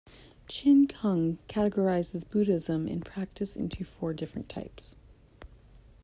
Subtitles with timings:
[0.47, 4.95] Chin Kung categorizes Buddhism in practice into four different types.